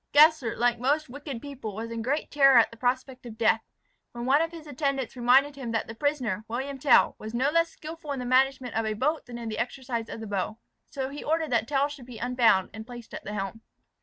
Gessler, 0.13 0.57
like 0.57 0.79
most 0.79 1.09
wicked 1.09 1.43
people, 1.43 1.75
was 1.75 1.91
in 1.91 2.01
great 2.01 2.31
terror 2.31 2.57
at 2.57 2.71
the 2.71 2.75
prospect 2.77 3.23
of 3.27 3.37
death, 3.37 3.61
when 4.13 4.25
one 4.25 4.41
of 4.41 4.49
his 4.51 4.65
attendants 4.65 5.15
reminded 5.15 5.55
him 5.55 5.73
that 5.73 5.85
the 5.87 5.93
prisoner, 5.93 6.43
William 6.47 6.79
Tell, 6.79 7.15
was 7.19 7.35
no 7.35 7.51
less 7.51 7.69
skilful 7.69 8.11
in 8.11 8.17
the 8.17 8.25
management 8.25 8.73
of 8.73 8.87
a 8.87 8.93
boat 8.95 9.27
than 9.27 9.37
in 9.37 9.47
the 9.47 9.59
exercise 9.59 10.09
of 10.09 10.19
the 10.19 10.25
bow. 10.25 10.57
So 10.89 11.09
he 11.09 11.23
ordered 11.23 11.51
that 11.51 11.67
Tell 11.67 11.87
should 11.87 12.07
be 12.07 12.17
unbound, 12.17 12.71
and 12.73 12.87
placed 12.87 13.13
at 13.13 13.23
the 13.25 13.33
helm. 13.35 13.61